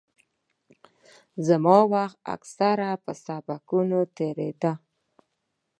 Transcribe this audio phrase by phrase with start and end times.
[1.47, 4.73] زما وخت اکثره په سبقانو تېرېده.